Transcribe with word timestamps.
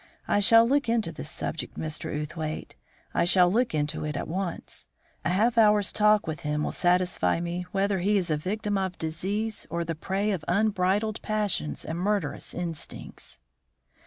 I 0.27 0.39
shall 0.39 0.67
look 0.67 0.89
into 0.89 1.11
this 1.11 1.29
subject, 1.29 1.77
Mr. 1.77 2.11
Outhwaite; 2.19 2.73
I 3.13 3.23
shall 3.23 3.51
look 3.51 3.75
into 3.75 4.03
it 4.03 4.17
at 4.17 4.27
once. 4.27 4.87
A 5.23 5.29
half 5.29 5.59
hour's 5.59 5.93
talk 5.93 6.25
with 6.25 6.39
him 6.39 6.63
will 6.63 6.71
satisfy 6.71 7.39
me 7.39 7.67
whether 7.71 7.99
he 7.99 8.17
is 8.17 8.31
a 8.31 8.35
victim 8.37 8.79
of 8.79 8.97
disease 8.97 9.67
or 9.69 9.85
the 9.85 9.93
prey 9.93 10.31
of 10.31 10.43
unbridled 10.47 11.21
passions 11.21 11.85
and 11.85 11.99
murderous 11.99 12.55
instincts." 12.55 13.41